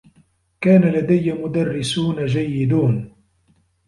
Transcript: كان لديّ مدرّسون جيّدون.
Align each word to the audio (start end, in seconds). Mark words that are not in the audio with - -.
كان 0.61 0.81
لديّ 0.81 1.31
مدرّسون 1.33 2.25
جيّدون. 2.25 3.15